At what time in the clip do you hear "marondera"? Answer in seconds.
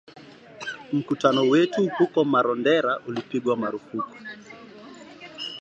2.23-2.99